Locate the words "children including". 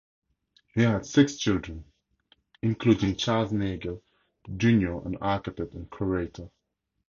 1.35-3.17